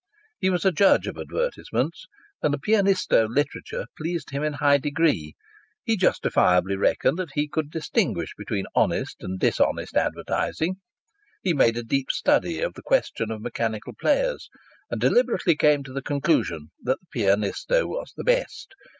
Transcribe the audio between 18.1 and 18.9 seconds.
the best.